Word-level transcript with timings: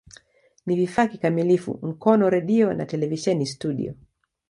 Ni 0.65 0.75
vifaa 0.75 1.07
kikamilifu 1.07 1.79
Mkono 1.81 2.29
redio 2.29 2.73
na 2.73 2.85
televisheni 2.85 3.45
studio. 3.45 3.93